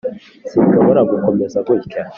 [0.49, 2.01] sinshobora gukomeza gutya.